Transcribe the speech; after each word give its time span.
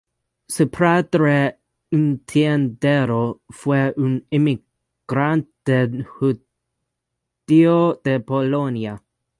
Su 0.47 0.67
padre, 0.69 1.59
un 1.91 2.17
tendero, 2.25 3.41
fue 3.49 3.93
un 3.97 4.25
inmigrante 4.31 6.03
judío 6.05 8.01
de 8.03 8.19
Polonia. 8.19 9.03